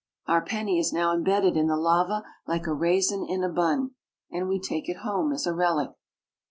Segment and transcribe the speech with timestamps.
[0.25, 3.91] Our penny is now embedded in the lava like a raisin in a bun,
[4.31, 5.91] and we take it home as a relic.